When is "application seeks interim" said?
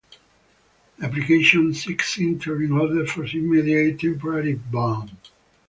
1.05-2.71